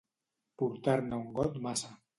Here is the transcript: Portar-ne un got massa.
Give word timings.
Portar-ne 0.61 1.21
un 1.27 1.31
got 1.39 1.63
massa. 1.69 1.97